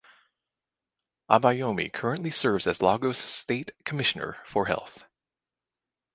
Abayomi 1.29 1.93
currently 1.93 2.31
serves 2.31 2.65
as 2.65 2.81
Lagos 2.81 3.19
State 3.19 3.71
commissioner 3.85 4.37
for 4.45 4.65
health. 4.65 5.05